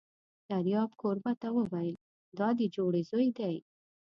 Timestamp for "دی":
3.37-3.55